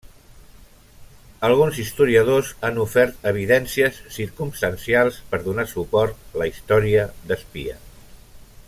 [1.49, 7.79] Alguns historiadors han ofert evidències circumstancials per donar suport la història d'espia.